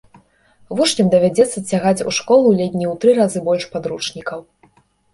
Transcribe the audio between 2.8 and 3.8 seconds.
не ў тры разы больш